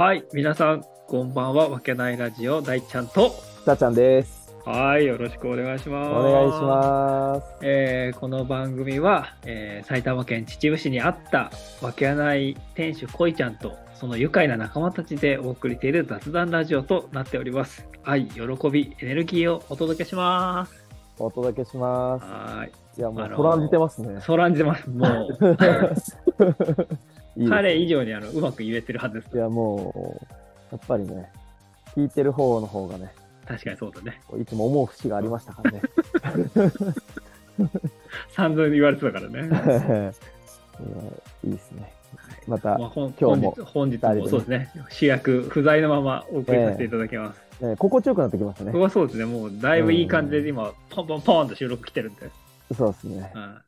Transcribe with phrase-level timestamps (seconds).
[0.00, 1.68] はい、皆さん、こんばんは。
[1.68, 3.34] わけないラジオ、大ちゃんと。
[3.66, 4.50] たちゃんです。
[4.64, 6.10] はい、よろしくお願いします。
[6.10, 7.46] お願いします。
[7.60, 11.50] えーこの番組は、えー埼玉県秩父市にあった
[11.82, 17.86] わけない店主こいちゃんとその愉快な仲間たちでお送りしている雑談ラジオとなっております。
[18.02, 18.40] 愛、喜
[18.70, 20.82] び、エネルギーをお届けします。
[21.18, 22.24] お届けします。
[22.24, 22.72] はい。
[22.96, 24.20] いや、もう、あのーそらんじてますね。
[24.22, 24.88] そらんじてます。
[24.88, 25.56] もう、
[27.36, 29.38] いい彼以上にあのうまく言えてるはずですい。
[29.38, 30.34] や、もう、
[30.72, 31.30] やっぱりね、
[31.96, 33.12] 聞いてる方の方がね、
[33.46, 34.20] 確かにそうだね。
[34.40, 35.82] いつも思う節がありましたからね。
[38.30, 39.48] 散々言われてたからね。
[39.48, 40.12] いや
[41.44, 41.92] いいですね。
[42.46, 47.64] また、まあ、本今日も本日もそうですね、主役不在のままお送りさせていただきます。
[47.64, 48.84] ね、心地よくなってきましたねここ。
[48.84, 52.30] はそうですね、もうだいぶいい感じで今、ポンポンポンと収録来てるんで。
[52.74, 53.30] そうですね。
[53.34, 53.62] は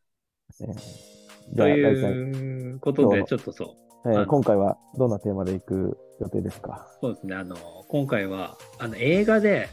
[0.61, 1.12] いねじ
[1.56, 6.89] ということで、ちょっとそう、えー今回はどんなテーマでいく予定ですか？
[7.00, 7.56] そうですね、あの、
[7.89, 9.69] 今回は、あの、映画で、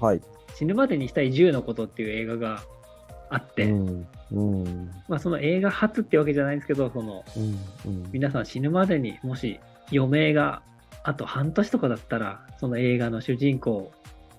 [0.00, 0.20] はい。
[0.54, 2.62] 死ぬまでにしたい10のことっていう映画が
[3.30, 4.06] あって、うん。
[4.32, 4.90] うん。
[5.08, 7.92] まあ、その映画初ってわけじゃないんですけど、その、うん。
[7.92, 8.10] うん。
[8.12, 9.60] 皆さん死ぬまでにもし
[9.90, 10.62] 余命が
[11.04, 13.90] あと半年とかだったらその映画の主人公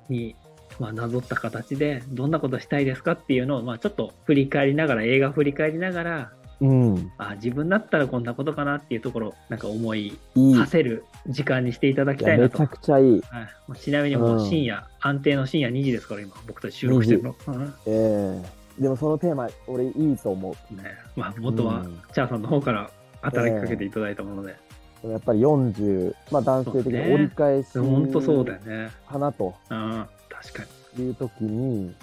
[0.10, 0.36] に、
[0.80, 7.12] まあ、なぞった形でどんなことしたいですかっていうのを、まあ、ちょっと振り返りながら映画振り返りながらうん。
[7.18, 10.18] あ自分だったらこんなことかなっていうところなんか思い。
[10.36, 12.60] 馳せる時間にしていただきたいなと。
[12.60, 13.12] めちゃくちゃいい。
[13.12, 13.22] はい。
[13.68, 16.34] まあちなみにもう深夜、安定の深夜2時ですから今。
[16.48, 17.74] 僕たち収録してるの、うん。
[17.86, 18.42] え
[18.80, 18.82] え。
[18.82, 20.76] でもそのテーマ、俺いいと思う。
[20.76, 20.84] ね。
[21.16, 22.02] まあ、元はうん。
[22.14, 22.90] チャーさんの方から
[23.22, 24.56] 働きかけていただいたもので、
[25.02, 28.92] でもやっぱり40、まあ男性的に折り返し本当そうだよね。
[29.10, 29.54] かなと。
[29.70, 30.84] うん、確かに。
[31.02, 31.94] いう時に、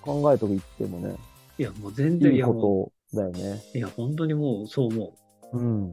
[0.00, 1.16] 考えといってもね、
[1.58, 3.62] いや、もう全然、いいことだよね。
[3.74, 5.14] う、いや、本当にもう、そう思
[5.52, 5.58] う。
[5.58, 5.92] うん。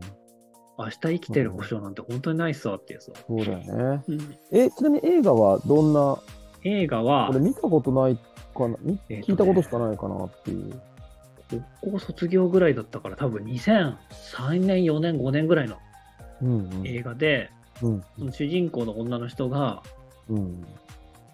[0.77, 3.11] 明日生きてる保証なんて本当にないっすわっていうさ。
[3.27, 4.03] そうだよね。
[4.07, 6.17] うんえ、ちなみに映画はどんな、
[6.63, 8.17] 映画は、俺見たことない
[8.55, 10.81] かな、みえーとね聞いたことしかないかなっていう。
[11.81, 15.77] 高校卒業ぐらいだったから、多分2003年、4年、5年ぐらいの。
[16.83, 18.03] 映画で、うん。
[18.17, 19.83] その主人公の女の人が、
[20.29, 20.65] うん。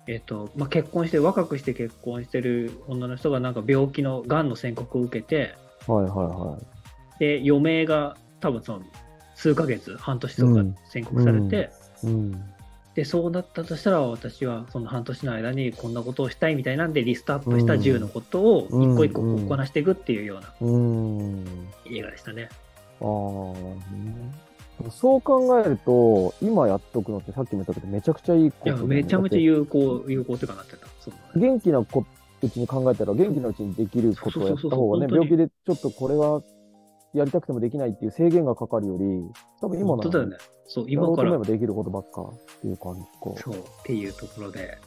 [0.08, 5.56] えっと、まあ、結婚して、若くして結婚してる女の人がなんか病気の、癌の宣告を受けて、
[5.94, 7.20] はいはいはい。
[7.20, 8.82] で、余命が多分その、
[9.36, 11.72] 数ヶ月、半年とかうん宣告されて、
[12.04, 12.44] うん。
[12.94, 21.46] で、そうだったとしたら、私はその半年の間にこんなことをしたいみたいなんで、リストアップしたうん10のことを一個一個ここなしていくっていうようなうん。
[21.90, 22.50] 映画でしたね。
[23.02, 23.06] あ
[24.88, 30.88] あ、そう考えると、今やっとくのってさっきも言ったけど、めちゃくちゃいいこいや、とだよねめちゃめちゃ有効、有効ってかなってた。
[31.36, 32.06] 元気なこ
[32.42, 36.42] うちに考えたら、元気なうちにできることをやった方がね、病気でちょっとこれは
[37.14, 39.04] やりたくてもできないっていう制限がかかるより、
[39.62, 40.38] 多分今なら、ね。
[40.68, 43.42] そう、今から、できることばっかっていう感じか。
[43.42, 44.78] そうっていうところで、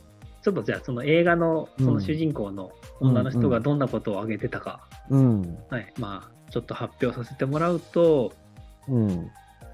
[0.43, 4.81] ちょっとじゃあ、その映画のその主人公の女の人がどんなことを挙げてたか、
[5.11, 5.59] うん。
[5.69, 8.33] はい、まあ、ちょっと発表させてもらうと、
[8.89, 9.31] うん。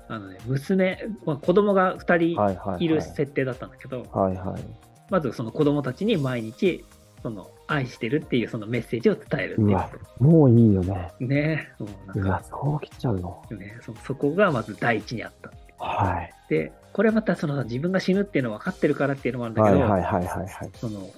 [0.09, 2.85] あのね、娘、まあ、子供が2人はいはい、はい。
[2.85, 4.63] いる設定だったんだけど、はいはい。
[5.11, 6.85] まずその子供たちに毎日、
[7.23, 11.13] その愛してるっていうそのメッセージを伝えるっていううわこ、もういいよね。
[11.19, 11.25] と。
[11.25, 13.43] ねもううわなんか、、そうきちゃうの。
[13.51, 15.53] ねそ、そこがまず第一にあった。
[15.79, 16.33] はい。
[16.49, 20.71] で、これまたその自分が死ぬっていうの分かってるからっていうのもあるんだけど、はいはいはいはいはい。
[20.75, 21.09] その、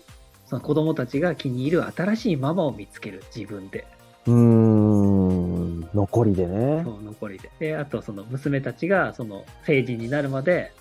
[0.47, 3.87] その子供たちが気に入る新しいママを見つける、自分で。
[4.27, 6.91] うーん、残りでねそ。
[6.97, 7.51] う、残りで。
[7.59, 10.73] で、あとその娘たちがその成人になるまで、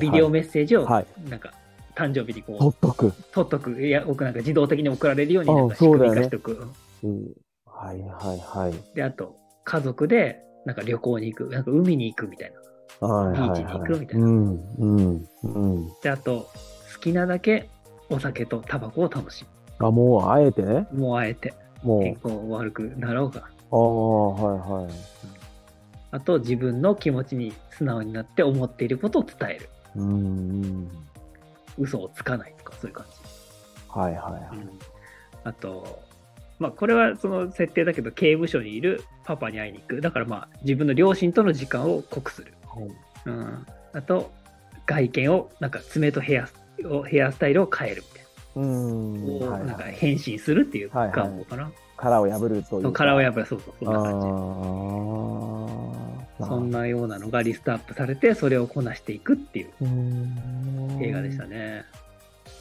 [0.00, 1.52] ビデオメッセージを、はいなんか、
[1.96, 3.12] 誕生日にこう、取っとく。
[3.32, 6.68] 取っとく、いや、僕なんか自動的に送られるようにあなんか仕組み化しておく。
[7.02, 7.32] うん。
[7.66, 8.94] はいはいはい。
[8.94, 12.52] で、あと、家族で、なんか旅行に行く、なんか海に行くみたい
[13.00, 13.08] な。
[13.08, 13.48] はいはい、はい。
[13.48, 15.88] ビーチに行くみたいなうん、うん、うん。
[16.02, 16.50] で、あと、
[16.92, 17.68] 好きなだけ
[18.10, 19.44] お酒とタバコを楽し
[19.78, 20.86] あ、もう、あえてね。
[20.92, 21.00] む。
[21.00, 23.40] もうあえて、もう、健康悪くなろうが。
[23.40, 24.92] ああ、はいはい。
[26.10, 29.68] あと、自分の気持ちに素直になって思っていることを伝える。
[29.96, 30.88] うん、うん。
[31.78, 33.98] 嘘をつかないとか、そういう感じ。
[33.98, 34.42] はいはいはい。
[35.44, 36.00] あと、
[36.58, 40.00] まあ、これはその設定だけど、刑務所にいるパパに会いに行く。
[40.00, 42.54] だからまあ、自分の両親との時間を濃くする。
[43.26, 43.66] うん。
[43.92, 44.30] あと、
[44.86, 46.48] 外見を、なんか爪とヘア
[46.88, 48.26] をヘアスタイルを変えるみたい
[48.56, 49.38] うん。
[49.40, 49.46] な。
[49.46, 49.92] をはいなんかはい。
[49.94, 51.70] 変身するっていうはいはい願望かな。
[51.96, 52.92] 殻を破るというか。
[52.92, 54.26] 殻を破る、そうそう、そんあな感じ。
[56.40, 56.46] あ。
[56.46, 61.84] そんなようなのがリストアップされて、それをこなしていくっていううん映画でしたね。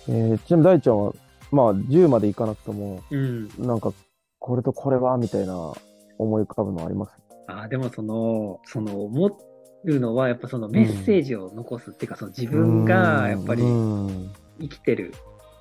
[0.08, 1.14] えーちなみに大ちゃんは、
[1.52, 3.50] まあ、10までいかなくとも、うん。
[3.60, 3.94] なんか、
[4.40, 5.74] これとこれは、みたいな
[6.18, 7.12] 思い浮かぶのあります？
[7.48, 9.38] あーでもその、その、も、
[9.84, 15.14] るのは、やっぱそのメッセージを残すっていうか、その自分がやっぱりうん生きてる、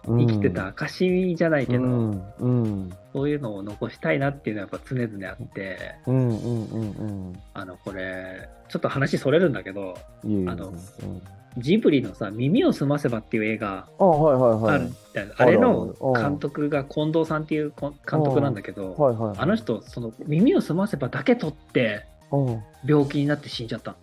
[0.06, 2.34] 生きてた証じゃないけど、うん。
[2.38, 2.92] うん。
[3.12, 11.22] そういうのを残したいなっていうのはやっぱ常々あって、うんうんうんあの、これ、ちょっと話それるんだけど、あのうん。
[11.58, 19.38] ジブリのさ、耳をすませばっていう映画あはいはいあるはいみたいな、あれの監督が近藤さんっていうこ監督なんだけど、はいはい。
[19.38, 22.62] あの人、その耳をすませばだけ取ってうん。
[22.84, 23.94] 病気になって死んじゃった。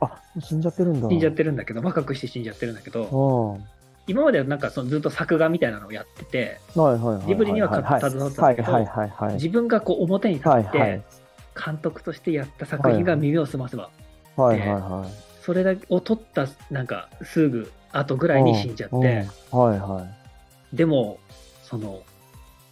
[0.00, 1.08] あ死んじゃってるんだ。
[1.08, 3.77] 死んじゃってるんだけど、若くして死んじゃってるんだけど、うん
[4.08, 6.60] 今まではなんかそのずっと作画みたいなのをやってて、
[7.26, 11.02] ジブリには携わったんだけど自分がこう表に立って
[11.54, 13.90] 監督としてやった作品が耳をすませば、
[14.36, 15.42] はいはいはい。
[15.42, 19.02] それだけを撮ったなんかすぐ後ぐらいに死んじゃって、うん
[19.58, 20.06] はいは
[20.72, 20.76] い。
[20.76, 21.18] でも、
[21.62, 22.02] その、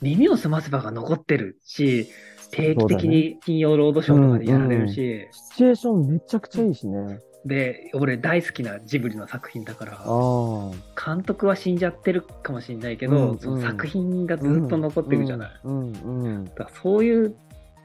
[0.01, 2.09] 耳をすませばが残ってるし、
[2.51, 10.71] 定期的に金曜ロードショーとかでやられるし、シチュエーションめちゃくちゃいいしねで、俺大好きなジブリの作品だから、あ
[11.03, 15.51] 監督は死んじゃってるかもしれないけど、うんその作品がずっと残ってるじゃない。
[15.65, 17.37] うんうんだからそういう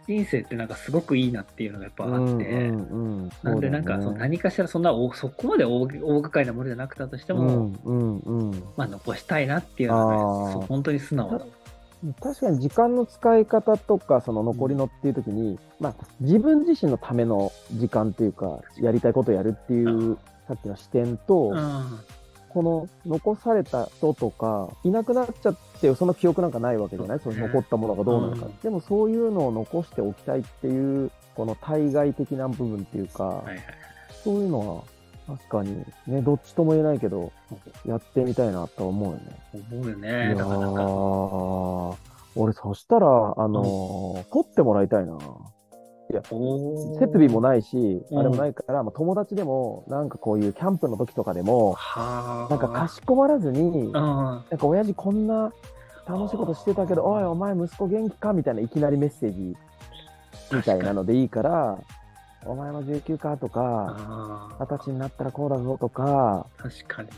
[0.08, 8.64] 人生ってなんかすごくいいなっていうのがやっぱあって、うんうんなんでなんかその何かしらそんな大そこまで大大掛かりなものじゃなくたとしてうも、んうんうん。
[8.76, 11.32] まあ残したいなっていうのが本当に素直。
[11.32, 11.46] な。
[12.20, 20.18] 確かに時間の使い方とか、その残りのっていう時に、まあ、自分自身のための時間っていうか、やりたいことをやるっていう、
[20.48, 22.00] さっきの視点と、うん。
[22.50, 27.20] この残された人とか、いなくなっちゃって、その記憶なんかないわけじゃない？
[27.20, 28.48] その残ったものがどうなるか。
[28.48, 28.58] うん。
[28.62, 33.46] でもそういうのを残しておきたいっていう、この対外的な部分っていうか、
[34.26, 34.84] そういうのは、
[35.38, 37.32] 確かに、ね、どっちとも言えないけど、
[37.86, 39.24] やってみたいなとは思うよね。
[39.72, 40.30] 思うよいね。
[40.30, 41.96] やだからなんか、ー
[42.36, 45.18] 俺、そしたら、あのー撮ってもらいたいな。
[46.30, 52.50] おー設備もないし、うんあれもないから、まあ、友達でも、なんかこういうキャンプの時とかでも、はあ。
[52.50, 53.92] なんかかしこまらずに、うん。
[53.92, 55.54] なんか親父こんな
[56.08, 58.34] 楽しいことしてたけど、おい、お前息子元気か？
[58.34, 59.56] みたいないきなりメッセージ
[60.52, 61.78] みたいなのでいいから、
[62.46, 67.10] お前も19かとか、あ二十歳になったらこうだぞとか、あ、確かに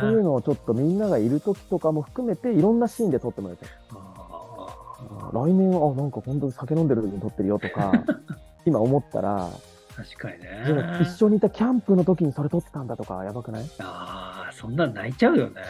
[0.00, 0.22] そういうね。
[0.22, 3.68] のをちょっとみんながいる時とかも含めて、いろんなシーンで撮ってもらいたい。
[3.92, 7.92] あ来年は、あ、なんか本当に酒飲んでる時に撮ってるよとか、
[8.66, 9.50] 今思ったら、あ
[9.96, 10.98] 確かにでもね。
[11.00, 13.64] 一緒にいたキャンプの時にそれ撮ってたんだとか、やばくない？
[13.80, 15.62] ああ、そんなん泣いちゃうよね。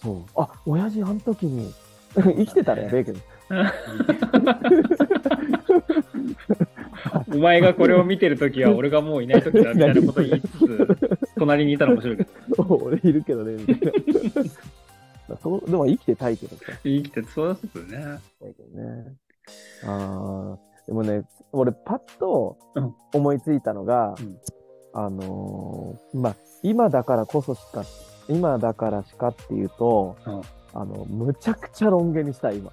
[0.00, 0.16] そう。
[0.36, 1.72] あ、親父あの時に、
[2.14, 3.18] 生きてたらやべえけど。
[7.42, 13.92] お前がこれを見てるときは 俺がもういないときだみたいなこと言いつつ、隣にいたら面白いけど、 俺いるけどね、みたい
[15.28, 15.36] な。
[15.42, 16.64] そうでも生きてたいけどさ。
[16.84, 17.98] 生きてそうですよね。
[17.98, 19.16] だけどね。
[19.84, 24.36] ああ、でもね、俺パッとうん思いついたのが、うん
[24.92, 27.82] あのーまあ、今だからこそしか、
[28.28, 30.40] 今だからしかっていうと、うん
[30.74, 32.70] あの、むちゃくちゃロン毛にしたい、今。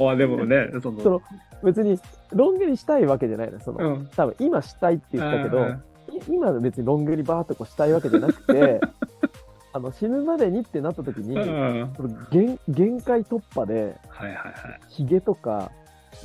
[0.00, 1.22] あでもね、 その、その
[1.62, 1.98] 別に
[2.32, 3.58] ロン毛にしたいわけじゃないの。
[3.60, 4.06] その、うん。
[4.14, 5.66] 多分今したいって言ったけど、
[6.28, 8.80] 今別にロン毛にバーっとこうしたいわけじゃなくて、
[9.72, 11.92] あの死ぬまでにってなった時に、うん。
[11.96, 14.80] その限限界突破で、はいはいはい。
[14.88, 15.70] ヒゲとか、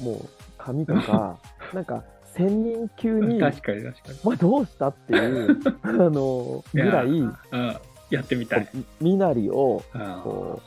[0.02, 0.18] もう
[0.58, 1.38] 髪とか、
[1.74, 2.04] なんか
[2.34, 4.20] 千人級に、確かに確かに。
[4.24, 7.38] お前どうしたっていう、 あの、ぐらい、うん。
[8.10, 8.68] やってみたい。
[9.02, 10.62] 身なりを、うんこ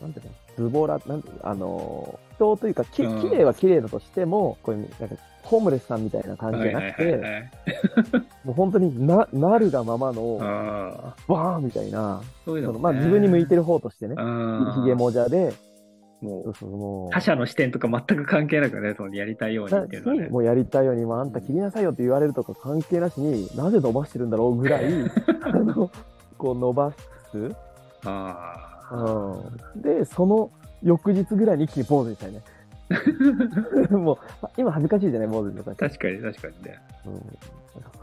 [0.00, 3.20] なんていうの、ズボラ、なんあの、人というか、きうん。
[3.20, 7.50] 綺麗は綺麗だとしても、こういう、なんか、ホームレスさんみたいな感じじゃなくて、
[8.44, 14.72] もう本当にな、なるがままの、あバーンみたいな、そういうのもねまあ自分に向いてる方としてね、うん。
[14.82, 15.52] ひげもじゃで、
[16.20, 20.24] もそううそう、もう、他者の視点とか全く関係なくね、そのやりたいようにっていうのはね。
[20.24, 24.84] にもうやりたいように、まあ、あんた切りなさいよって言われるとか関係なしになぜ伸ばしてるんだろうぐらい、
[25.42, 25.90] あの、
[26.36, 27.54] こう伸ばす。
[28.04, 29.82] あうん。
[29.82, 30.50] で、その
[30.82, 32.42] 翌日ぐらいに一気に坊主にしたいね。
[33.90, 36.78] もう、あ今恥ずかしいじゃない、坊主になったあ、ら確かに確かにね。
[37.06, 37.38] うん。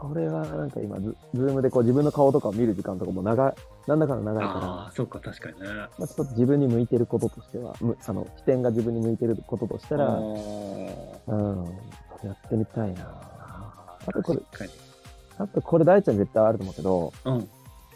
[0.00, 3.54] それはなんか今ズ、ズームでこう自分の顔とかを見る時間とかも長い、
[3.86, 5.66] なんだかの長いから、ああ、そうか、確かにね。
[5.98, 11.64] まあ、ちょっと自分に向いてることとしては、むあの視点が自分に向いてることとしたら、あうん、
[12.24, 13.02] やってみたいな。
[13.02, 14.40] ああ、とこれ。
[15.38, 17.48] あとこれ大ちゃん絶対あると思うけど、うん。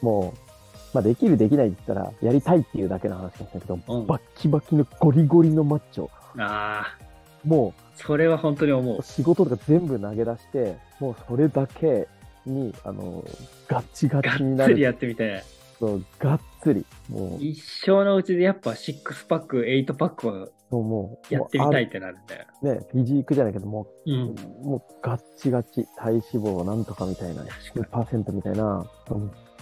[0.03, 0.52] もう、
[0.93, 6.09] まあできるできないって言ったら、やりたいっていうだけの話ないけど、うんバッキバキのゴリゴリのマッチョ。
[6.39, 6.99] ああ、
[7.45, 9.03] もそれは本当に思うう、。
[9.03, 12.09] 仕事とか全部投げ出して、もうそれだけ
[12.47, 13.25] に、あの、
[13.69, 14.73] ガッチガがチになる。
[14.73, 15.45] っつりやってみて、
[15.79, 16.85] そう、がっつり。
[17.09, 22.47] もう、一生のうちでやっぱ6パック、8パックはそうもう、やってみたいもってなるんだよ。
[22.63, 24.35] ね、フィジークじゃないけど、もうん。
[24.63, 27.43] う、もうガッチガチ、体脂肪なんとかみたいな、
[27.75, 28.87] 100%みたいな、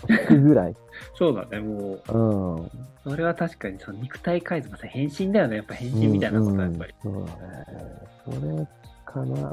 [0.06, 0.76] くぐらい。
[1.14, 2.70] そうだね、もう、うん。
[3.04, 5.56] それは確かにその肉体改造もさ、変身だよね。
[5.56, 6.94] やっぱ変身みたいなことはやっぱり。
[7.04, 7.88] うんうんそうだね。
[8.24, 8.68] それ
[9.10, 9.48] かな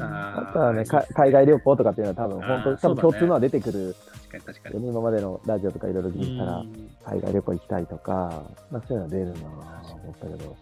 [0.00, 3.94] あーあとはねか、海外旅行とかっていうのは多分、本当に多分共通のは出てくる。
[4.12, 4.88] 確かに確かに。
[4.88, 6.72] 今までのラジオとかいろいろ聞いたらう、ん
[7.04, 10.56] 海外旅行行きたいとか、まあ、そういうのは出るなぁ思ったけど、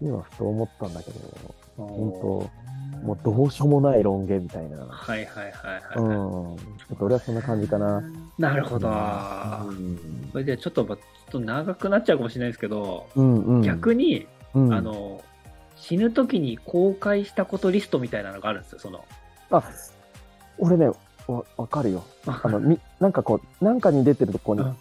[0.00, 1.18] 今ふと思ったんだけど、
[1.76, 2.50] 本当
[3.04, 4.78] もうどうしようもない論言みたいな。
[4.86, 6.56] はいはいはいはい、うん。
[6.56, 8.02] ちょっと俺はそんな感じかな。
[8.38, 8.88] なるほど。
[8.88, 8.90] う
[9.72, 10.96] ん、それでちょっと、ちょっ
[11.30, 15.22] と長くなっちゃうかもしれないですけど、うんうん、逆に、うん、あの、
[15.76, 19.04] 死ぬ時に公開したことリストみたいなのがあるんですよ、その。
[19.50, 19.62] あ、
[20.58, 20.88] 俺ね、
[21.28, 22.04] わわかるよ。
[22.26, 24.76] あの、み、なんかこう、なんかに出てるとこに、うん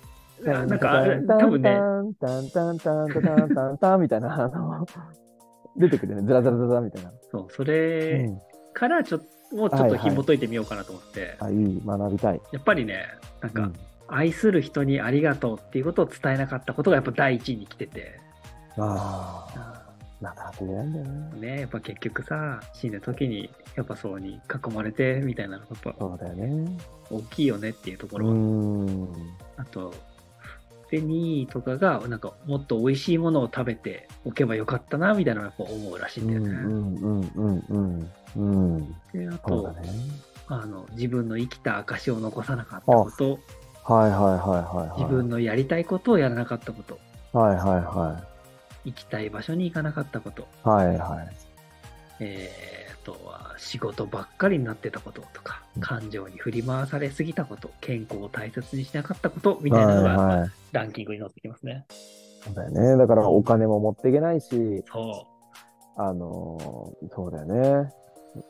[0.45, 1.79] なんか、多んね。
[2.19, 4.51] たんたんたんたんたんたんたんみたいな、
[5.77, 6.21] 出てくるね。
[6.21, 7.11] ずらずらずらみたいな。
[7.31, 8.39] そう、そうれん。
[8.73, 12.41] からちょっと、もうちょっと紐解いてみようかなと思って、あ、いい、学びたい。
[12.51, 13.05] やっぱりね、
[13.41, 13.73] なんか、うん
[14.07, 18.19] 愛する人にありがとうっていうことを伝えなかったことがやっぱ第一位に来てて、
[18.77, 21.39] ああ、なかなか言えないんだよね。
[21.55, 24.39] ね、やっぱ結局さ、死ぬ時に、やっぱそうに
[24.69, 26.77] 囲まれてみたいなのがやっぱそうだよね。
[27.09, 29.09] 大きいよねっていうとこうろ、ん。
[29.57, 29.93] あと、
[30.93, 36.63] で、2位とかが、なんかもっと美味しいものを食べておけばよかったな、みたいなのを思うらしいうんんだよね。
[36.65, 38.11] うんうんうんうん。
[38.35, 38.95] うん。
[39.11, 39.89] で、あとね。
[40.47, 43.39] あの、自分の生きた証を残さなかったこと、
[43.91, 45.01] はいはいはいはいはい。
[45.01, 46.99] 自分のやりたいことをやらなかったこと、
[47.35, 48.23] はいはいは
[48.85, 50.69] 行きたい場所に行かなかったこと、い。
[50.69, 51.35] はいはい。
[52.19, 60.49] えー、あとは仕事ばっかりになってたこととか、感情に振り回されすぎたこと、健康を大切にしなかったことみたいなのがはいはい。
[60.71, 61.85] ランキングに載ってきますね。
[62.43, 62.97] そうだよね。
[62.97, 65.27] だからお金も持っていけないし、そ
[65.95, 67.93] あのーそうだよね。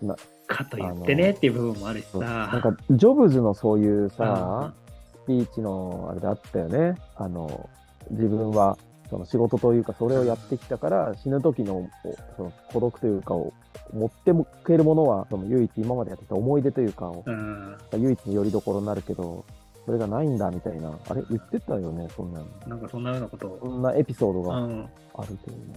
[0.01, 0.17] なう。
[0.47, 2.19] かと言ってねっていう部分もあるしさ。
[2.19, 4.73] なんか、ジョブズのそういううんさ、
[5.23, 6.95] スピーチのあれであったよね。
[7.15, 7.69] あの、
[8.11, 8.77] 自分は、
[9.13, 11.87] その仕事というか、それをやってきたから、死ぬ時の、
[12.35, 13.53] その孤独というかを
[13.93, 14.31] 持って
[14.63, 17.77] くれるものは、その唯一今までやってきた思い出というかを、うん。
[17.99, 19.45] 唯一の拠り所になるけど、
[19.85, 20.97] それがないんだみたいな。
[21.07, 22.45] あれ言ってたよね、そんなの。
[22.67, 23.59] なんかそんなようなことを。
[23.61, 24.89] そんなエピソードがうん。
[25.13, 25.73] あるけどね。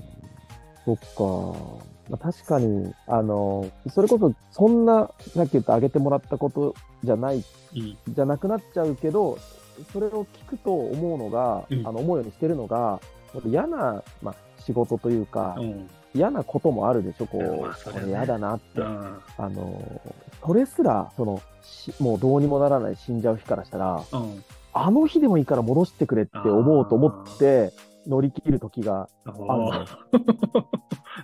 [0.87, 1.85] そっか。
[2.09, 6.75] まあ、確かに、あの、それこそ、そんな、さっき言ったあげてもらったこと
[7.05, 7.99] じゃない、うん。
[8.09, 9.37] じゃなくなっちゃうけど、
[9.93, 13.01] それを聞くと思うのが、うんあの、思うようにしてるのが、
[13.45, 15.89] 嫌な、まあ、仕事というか、うん。
[16.15, 18.81] 嫌なこともあるでしょ、こう、うんまあそれはねこれ嫌だなって。
[18.81, 19.19] うん。
[19.37, 20.01] あの、
[20.45, 24.45] それすら、その、しもうどうにもならない死んじゃう日からしたら、うん。
[24.73, 27.73] あの日でもいいから戻してくれって思うと思って
[28.07, 29.87] 乗り切る時がああ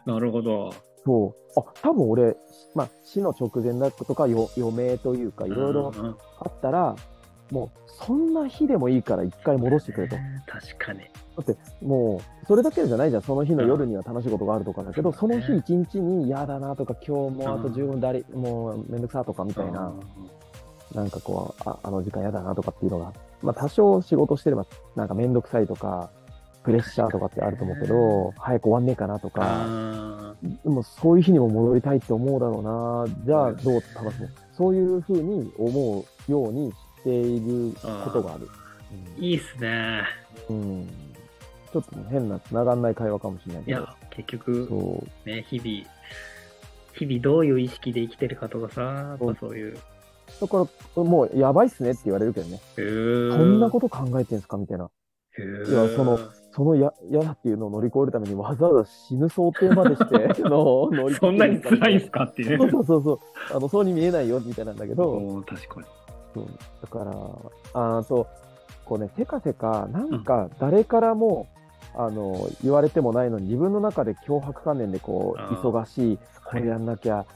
[0.11, 0.73] なるほど。
[1.04, 1.61] そう。
[1.61, 2.37] あ、多分俺、
[2.75, 5.92] まあ、死の直前だとか、よ余命というか、いろいろ
[6.40, 6.97] あったら、
[7.52, 10.16] もう、そんな日でもいいから一回戻してくれと。
[10.16, 11.00] だ確かに。
[11.02, 11.54] って、
[11.85, 13.23] もう、それだけじゃないじゃん。
[13.23, 19.92] その日の夜には楽しいことがあるとかだけど、うんその日一日に嫌だなとか、今日もあとうん十分だり、もうめんどくさとかみたいな、
[20.94, 24.66] なんかこう、ああの時間嫌だなとかっていうのが、まあ多少仕事してれば、
[24.97, 26.11] なんかめんどくさいとか、
[26.64, 33.25] プレッシャーとかってあると思うけど、早く終わんねえかなとか、あでもそういう日にも戻りたいって思うだろうな。
[33.26, 38.49] じゃあどう楽しむそういうふうに思うようにしていることがある。
[39.18, 40.02] ーいいっすね。
[40.49, 40.88] うんうん
[41.73, 43.78] ちょっとね変な繋がんない会話かもしれないけど。
[43.78, 45.28] いや、結局、そう。
[45.28, 45.88] ね、日々、
[46.92, 49.78] 日々どういう意識で生きてるかとかさ、やっぱそういう。
[50.40, 50.66] だか
[50.97, 52.61] ら、もうやばいっすねって言われるけどね。
[52.76, 54.90] へーそんなこと考えてんすかみたいな。
[55.38, 56.18] へいーやその
[56.54, 60.04] そのや嫌だっていうのを乗り越えるためにわざわざ死ぬ想定までし
[60.37, 62.71] て の乗り越えるそんなに辛いんすかっていうそうね。
[62.73, 63.18] そうそうそう。
[63.56, 65.87] あの、そうに見えないよみたいなんだけど、確かに。
[66.35, 66.47] そう
[66.81, 67.05] だか
[67.75, 68.27] ら、あと、
[68.85, 71.49] こうね、せかせか、なんか誰からも、
[71.95, 77.27] あの、言われてもないのに、自分の中で脅迫観念でこう、忙しい、これやんなきゃ、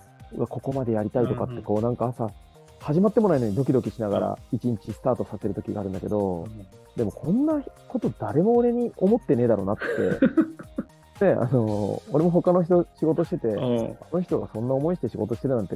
[0.49, 2.31] ここまでやりたいとかって、うんうんこう、なんか朝、
[2.81, 6.47] 始まってもないのにドキドキしながら、一日スタートさせる時があるんだけど、
[6.97, 11.27] でもこんなこと誰も俺に思ってねえだろうなって。
[11.27, 13.97] で、 あの、俺も他の人仕事してて、うん。
[13.97, 15.75] この人がそんな思いして仕事してるなんて、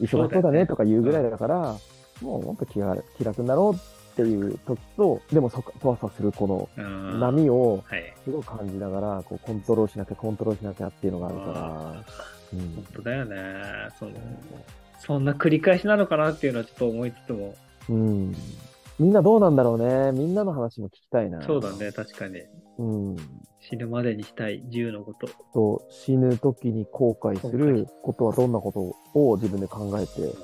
[0.00, 1.76] 忙しそうだねとか言うぐらいだから、
[2.22, 8.14] もうもっと気が気楽になろうっていう時と、でもそそわそわするこのうん波をはい。
[8.24, 12.04] すごい感じながら、こうコントロールしなきゃコントロールしなきゃっていうのがあるから、
[12.52, 13.36] うん本当だよね。
[13.98, 14.12] その、
[15.00, 17.54] そんな繰り返しなのかなっていうのはちょっと思いつつも、
[17.88, 18.34] うん。
[18.98, 20.12] みんなどうなんだろうね。
[20.12, 21.42] みんなの話も聞きたいな。
[21.42, 21.70] そうだ。
[21.72, 22.42] ね、確かに。
[22.78, 23.16] うん。
[23.60, 25.28] 死ぬまでにしたい10のこと。
[25.52, 30.34] と死ぬ時に後悔することはどんなことを自分で考えて。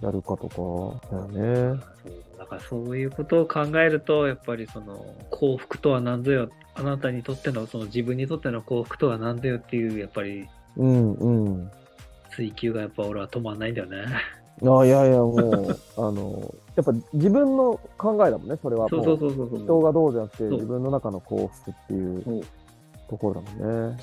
[0.00, 1.80] やるかとか、だよね。
[2.02, 11.70] そうだからそういうことを考えると、やっぱりその幸福とは何ぞよ、あなたにとっての、その自分にとっての幸福とは何ぞよっていう、やっぱりうんうん。
[12.34, 14.06] 追求がやっぱ俺は止まんないんだよね。
[14.62, 18.88] あいやいや、もう、 あの、やっぱ自分の考えだもんね、それは。
[18.88, 19.58] そうそうそうそうそう。
[19.60, 22.44] 人がどうじゃなくて、自分の中の幸福っていう
[23.08, 23.96] ところだもんね。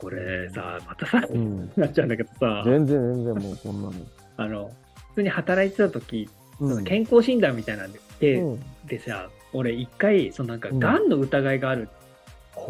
[0.00, 1.70] これさ、またさ、うん。
[1.76, 3.94] なっちゃうんだけどさ、全然全然もうそんなの。
[4.36, 4.70] あの、
[5.10, 6.28] 普通に働いてた時、
[6.60, 6.84] うん。
[6.84, 11.88] 健康診断みたいなんで、でうんでさ、俺一回、そのなんか、うん癌の疑いがある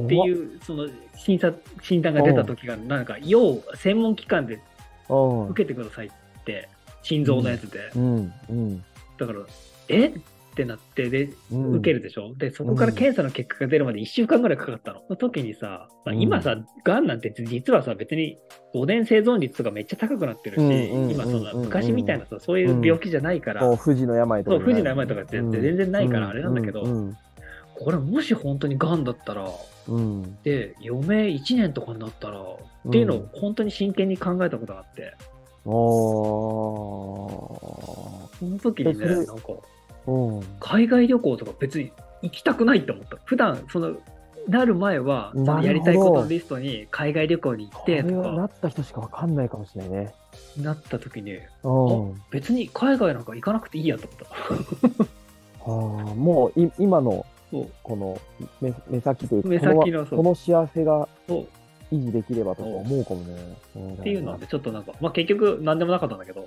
[0.05, 4.61] っていう、その診察、診断が出た時が、なんか、要専門機関で
[5.09, 6.11] うん受けてくださいっ
[6.45, 6.69] て、
[7.09, 7.91] 心臓のやつで。
[7.97, 8.33] うん。
[8.51, 8.85] うん。
[9.19, 9.41] だから、
[9.89, 10.09] え？
[10.09, 10.13] っ
[10.59, 12.35] てなって、で、うん受けるでしょ？
[12.37, 15.01] で、そこから検査の結果が出るまで1週間ぐらいかかったの。
[15.07, 18.39] その時にさ、まあ、うん今さ、癌なんて実はさ、別に
[18.75, 24.59] 5年生存率とかめっちゃ高くなってるし、うんうん今そんなうん昔みたいなさ、そういう病気じゃないから、富士の病とか。
[24.59, 27.17] 富士の病とかって全然ないからあれなんだけどうん。
[27.77, 29.49] これもし本当に癌だったら、
[29.87, 30.37] うん。
[30.43, 35.15] で、余命1年とかになったら、っていうのを本当に真剣に考えたことがあって、
[35.71, 37.51] お
[38.39, 40.11] その時にね、なんか、ー。
[40.11, 40.43] うん。
[40.61, 43.19] 海外旅行とか別に行きたくないって思った。
[43.25, 43.97] 普段、その、
[44.49, 50.15] なる前は、そのやりたいことのリストに海外旅行に行っこてとかった人しかわかんないかもしれないね。
[50.57, 52.23] なった時に、うん。
[52.31, 54.19] 別に海外なんか行かなくていいやと思っ
[54.97, 56.09] た。
[56.09, 58.19] ああ、もうい今のそうこの
[58.61, 61.47] 目目先というか、目先のそうこのこの幸せがそう
[61.93, 62.69] 維持できればとか。
[62.69, 63.35] 思うかもね。
[63.95, 66.47] っっていうので、ちょっとなんか、まあ結局何でもなかったんだけど、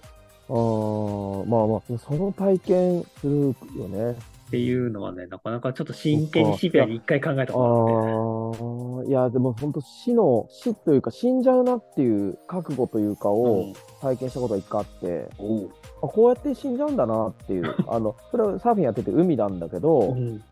[0.50, 4.12] あーまあまあ、その体験するよね。
[4.12, 4.15] っ
[4.51, 13.79] ていうのはね、なかなかちょっと真剣にシビアに一回考えたあこあ、いや、でも本当死の、死というか死んじゃうなっていう覚悟というかとあをって。
[14.01, 15.71] 体験したことが一回あって、おう。
[16.03, 20.43] あこうやって死んじゃうんだなっていう、 あの、それはサーフィンやってて海なんだけど、うん。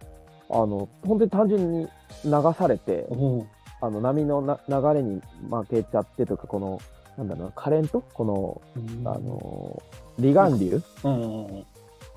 [0.49, 1.87] あの、本当に単純に
[2.23, 3.47] 流されて、おう
[3.81, 6.79] あの波のな流れに負けちゃってとか、この、
[7.17, 8.01] なんだろうな、カレント？
[8.13, 8.61] この、
[9.09, 9.81] あの、
[10.19, 10.81] 離岸流？
[11.03, 11.65] うんうんうん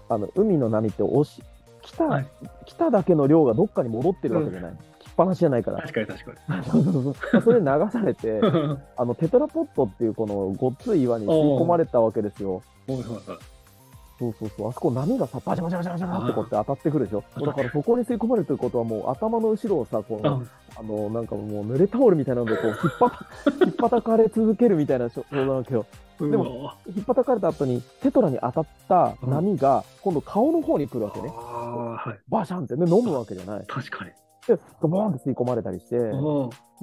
[0.08, 1.42] あの、海の波って押し、
[1.80, 2.26] 来た、はい
[2.66, 4.72] 来ただけの量がどっかに戻ってるわけじゃない？
[4.72, 5.80] 来っぱなしじゃないから。
[5.82, 8.40] 確かに確かそうそうそうそれで流されて、に。
[8.96, 12.62] あの、テトラポットっていうこのごっつい岩に吸い込まれたわけですよ。
[12.88, 13.20] おうはいはい
[14.22, 14.68] そうそうそう。
[14.68, 17.24] あそこ波がさ、バチャバチャバチャバチャってこうやって当たってくるでしょ。
[17.40, 20.42] だからそこに吸い込まれるということはもう頭の後ろをさ、この、
[20.76, 25.86] ああの、なんかもう濡れタオルみたいなのでこう引っ張、引っ叩かれ続けるみたいな状態なわけよ。
[26.20, 31.28] でも、引っ叩かれた後にテトラに当たった波が今度顔の方に来るわけね。
[31.28, 32.20] はい。
[32.28, 33.64] バシャンってね、飲むわけじゃない。
[33.66, 34.12] 確かに。
[34.46, 36.12] で、ドボーンって吸い込まれたりして、で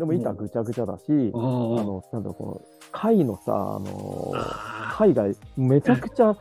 [0.06, 5.25] も板ぐちゃぐちゃだし、あの、なんだろう、この、貝のさ、あの、あ貝が
[5.58, 6.36] めちゃくちゃ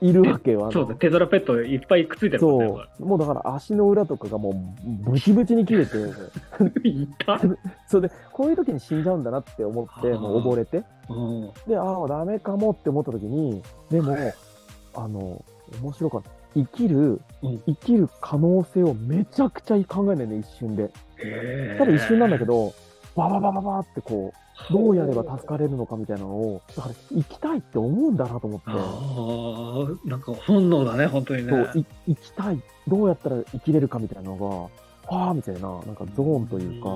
[0.00, 0.60] いるわけよ。
[0.60, 2.68] あのーそうだ、テトラペットいっぱいくっついてるもんね。
[2.68, 3.06] そう。
[3.06, 5.92] もうだから足の裏とかがもうブチブチに切れて、
[6.56, 7.40] これいた
[7.86, 14.16] それで、こういう時に死んじゃうんだなって思って、もう溺れて、うんで、ああ、ダメかもって思った時に、でも、
[14.94, 15.44] あの、
[15.82, 16.30] 面白かった。
[16.54, 20.90] 生きる、うん生きる可能性をめちゃくちゃ考えないね、一瞬で。
[21.18, 22.72] へー多分一瞬なんだけど、
[23.16, 31.52] バババババってこう、どうやれば助かれるのかみたいなのを、だから生きたいって思うんだなと思って、ああ、なんか本能だね、本当にね。
[31.72, 34.70] そうい生きたい、どうやったら生きれるかみたいなの
[35.06, 36.88] が、ああ、みたいな、なんかゾーンというか、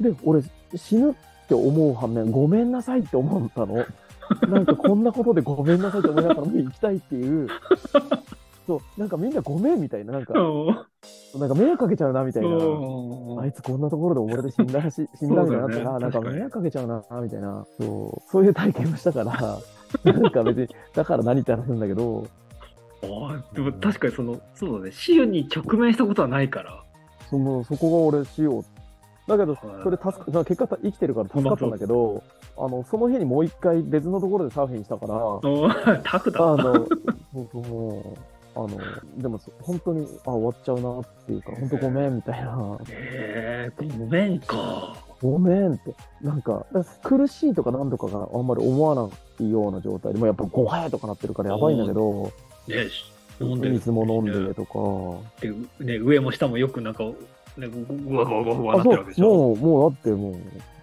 [0.00, 0.42] で、俺、
[0.74, 1.14] 死ぬっ
[1.48, 3.84] て思う反面、ごめんなさいって思ったの。
[4.48, 7.48] なんかこんなことでごめんなさいって思いながらもう生きたいっていう、
[8.66, 10.70] そう、なんかみんなごめんみたいな、なんか、う。
[11.36, 11.40] ん。
[11.40, 12.48] なんか迷惑かけちゃうなみたいな。
[12.48, 12.52] う。
[12.52, 17.66] んあいつこんなところで溺れて死んだらし、 死んだみたいになったら、なんか迷惑かけちゃうな、みたいな。
[17.78, 19.58] そう、そういう体験をしたから、
[20.12, 22.26] なんか別に、だから何って話なんだけど、
[23.02, 26.82] あーでも確かにその、そうだね、死に直面したことはないから。
[27.30, 28.64] その、そこが俺しよう。
[29.28, 29.82] だけど、はい。
[29.82, 32.22] それ助か、まあ結果た生きてるから助かったんだけど、
[32.56, 36.52] あの、その日にもう一回別のところでサーフィンしたから、タフだ。
[36.52, 36.88] あの、そ
[37.42, 38.68] うそう、あの、
[39.18, 44.96] でもそ本当に、あ、終わっちゃうなっていうか、本当ごめんみたいな、へえ、ごめんか。
[45.20, 46.66] ごめんって、なんか、
[47.02, 52.32] 苦しいとかなんとかがあんまり思わないような状態で、もうやっぱごめんとかなってるからやばいんだけど、
[52.68, 52.74] ね
[53.40, 53.74] 飲んでる。
[53.74, 55.50] 水も飲んでとか、で、
[55.84, 59.28] ね、上も下もよくなんか、ね、ぐわぐわぐわなってるわけでしょ。
[59.28, 60.34] う、もう、もうだってもう、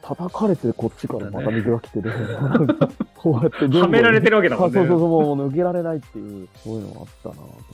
[0.03, 2.89] 叩かれてこっちからまた水が来てて、なんか
[3.23, 4.79] こうやってはめられてるわけだもんね。
[4.79, 7.73] あそうそうそう、もう抜けられないっていう、そういうのがあったなと思って。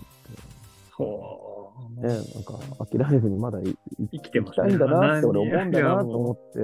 [0.92, 2.06] ほう。
[2.06, 6.60] ね、なんか諦めずにまだ生きてます行きたいんだなって俺思うんだなと思って、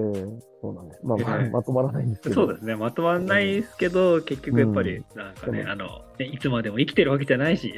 [0.61, 1.01] そうなんです。
[1.03, 2.35] まあ、まあはい まとまらないんですけど。
[2.35, 7.73] そうですね、まとまんないですけど、結局やっぱり、なんかね、あの、ねいつまでも生きてるわけじゃないし。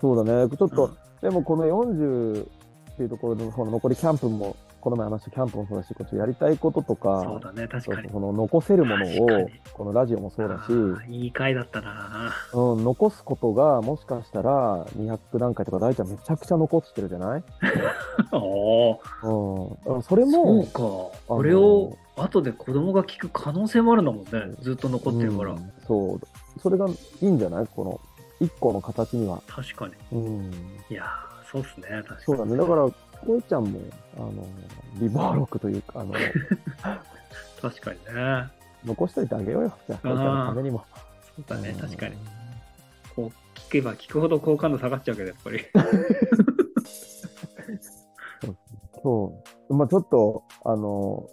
[0.00, 0.48] そうだね。
[0.48, 0.90] ちょっと、うん
[1.22, 8.10] でもこの40っていうところで、この残りキャンプも、この前話したキャンプもそうだし、こっちやりたいこととか、そうだね、確かに。
[8.10, 17.44] その残せるものをこのラジオもそうだし、いい回だったなうん、残すことがもしかしたら200段階とか大ちゃんめちゃくちゃ残してるじゃない？
[18.32, 19.00] お
[19.94, 20.02] うん。
[20.02, 20.80] それそもう、か。
[21.26, 24.56] これを後で子供が聞く可能性もあるんだもんね。
[24.60, 25.52] ずっと残ってるから。
[25.52, 26.20] うんそう。
[26.60, 26.92] それがい
[27.22, 27.66] いんじゃない？
[27.66, 28.00] この
[28.40, 29.40] 一個の形には。
[29.46, 29.94] 確かに。
[30.12, 30.50] うん。
[30.90, 31.86] いやー、そうっすね。
[32.02, 32.20] 確かに。
[32.24, 32.56] そうだね。
[32.56, 32.88] だから、
[33.26, 33.80] こいちゃんも、
[34.16, 34.46] あの、
[35.00, 36.14] リボー録というか、あの、
[37.60, 38.48] 確かにね。
[38.84, 39.72] 残しといてあげようよ。
[39.86, 40.84] じゃあ、こいちゃんのためにも。
[41.36, 42.16] そうだね、うん確かに。。
[43.14, 45.64] こう聞けば聞くほど好感度下がっちゃうけど、やっぱり。
[49.02, 49.74] そう。
[49.74, 51.28] まあちょっと、あの、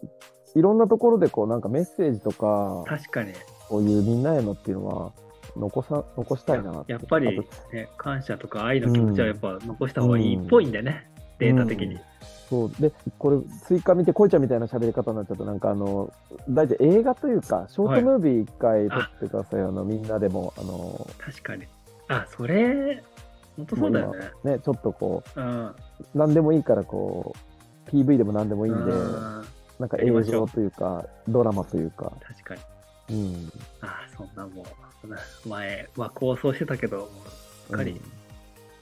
[0.55, 3.33] いろんなところでこう、なんかメッセージとか、確かに。
[3.67, 5.13] こういうみんなへのっていうのは、
[5.55, 6.83] 残さ、残したいな。
[6.87, 7.39] やっぱり
[7.71, 11.95] ね、感謝とか愛の気持ちはやっぱ残した方がいいっぽいんでね、データ的に。
[11.95, 12.01] うん
[12.49, 12.71] そう。
[12.81, 16.11] で、これ、追加見て、こいちゃんみたいな喋り方になっちゃうと、なんかあの、
[16.49, 19.61] 大体映画というか、ショートムービー一回撮ってください。
[19.61, 21.67] あの、みんなでも、あの、確かに。
[22.07, 23.03] あ、それ、
[23.55, 24.31] 本当そうだよね。
[24.43, 25.67] ね、ちょっとこうん。
[25.67, 25.75] う、
[26.15, 27.35] なんでもいいから、こ
[27.87, 29.43] う、PV でもなんでもいいんで、うん
[29.79, 32.55] なんか映像というか、ドラマというか、確か
[33.07, 33.15] に。
[33.15, 33.51] うん。
[33.79, 34.65] あ、そんなも
[35.45, 37.07] う、前は構想してたけど、もう
[37.69, 38.01] すっかり、うん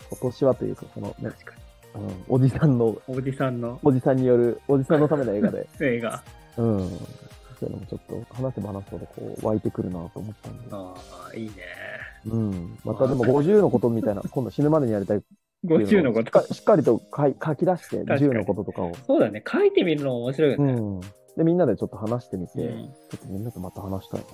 [0.10, 1.66] 今年はというか、そのね、確かに。
[1.97, 6.23] うん、おじさんの、おじさんのおじさんによる、おじさんのための映画で、 映画。
[6.57, 6.89] うん。
[7.60, 10.67] そういうのもちょっと話せば話すほどこう湧いてくるなと思ったんで。
[10.71, 10.93] あ
[11.33, 11.53] あ、いいね。
[12.27, 12.77] うん。
[12.83, 16.75] またでも50のことみたいな、 今度死ぬまでにやりたいっていう50のことをしっか。
[16.75, 18.93] りと書い書き出して、かに10のこととかを。
[19.07, 19.43] そうだね。
[19.45, 20.73] 書いてみるのも面白いよね。
[20.73, 21.01] うん。
[21.01, 24.25] で、みんなでちょっと話してみて、うんちょっとみんなとまた話したいな。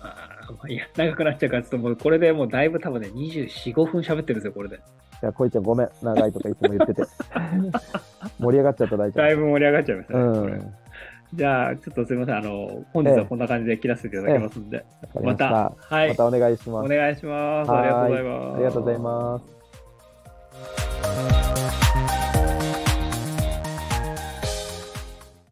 [0.00, 4.80] あいや、長くなっちゃうから、ちょっともうこれでもうだいぶ多分ね、24、5分喋ってるんですよ、これで。
[5.22, 7.02] いや、こいちゃんごめん、長いとかいつも言ってて。
[8.38, 9.26] 盛り上がっちゃった大ちゃん。
[9.26, 10.20] だいぶ盛り上がっちゃいましたね。
[10.22, 10.74] うん。
[11.34, 12.36] じゃあ、ちょっとすみません。
[12.36, 15.48] あの、本日はこんな感じで切らせていただきますんで、わかりまました。
[15.48, 16.86] た、はい、またお願いします。
[16.86, 17.70] お願いします。
[17.70, 18.54] はいありがとうございます。
[18.54, 19.38] ありがとうございま
[21.44, 21.47] す。